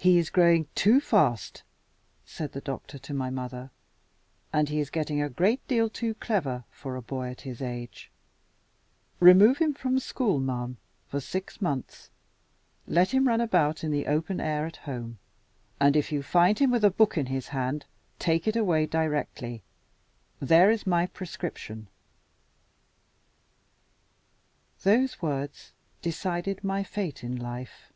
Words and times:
"HE 0.00 0.16
is 0.18 0.30
growing 0.30 0.68
too 0.76 1.00
fast," 1.00 1.64
said 2.24 2.52
the 2.52 2.60
doctor 2.60 3.00
to 3.00 3.12
my 3.12 3.30
mother; 3.30 3.72
"and 4.52 4.68
he 4.68 4.78
is 4.78 4.90
getting 4.90 5.20
a 5.20 5.28
great 5.28 5.66
deal 5.66 5.90
too 5.90 6.14
clever 6.14 6.62
for 6.70 6.94
a 6.94 7.02
boy 7.02 7.26
at 7.30 7.40
his 7.40 7.60
age. 7.60 8.08
Remove 9.18 9.58
him 9.58 9.74
from 9.74 9.98
school, 9.98 10.38
ma'am, 10.38 10.76
for 11.08 11.18
six 11.18 11.60
months; 11.60 12.10
let 12.86 13.10
him 13.10 13.26
run 13.26 13.40
about 13.40 13.82
in 13.82 13.90
the 13.90 14.06
open 14.06 14.38
air 14.38 14.66
at 14.66 14.76
home; 14.76 15.18
and 15.80 15.96
if 15.96 16.12
you 16.12 16.22
find 16.22 16.60
him 16.60 16.70
with 16.70 16.84
a 16.84 16.90
book 16.90 17.18
in 17.18 17.26
his 17.26 17.48
hand, 17.48 17.84
take 18.20 18.46
it 18.46 18.54
away 18.54 18.86
directly. 18.86 19.64
There 20.38 20.70
is 20.70 20.86
my 20.86 21.06
prescription." 21.06 21.88
Those 24.84 25.20
words 25.20 25.72
decided 26.02 26.62
my 26.62 26.84
fate 26.84 27.24
in 27.24 27.34
life. 27.36 27.92